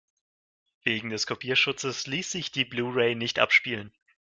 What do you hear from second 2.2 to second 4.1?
sich die Blu-ray nicht abspielen.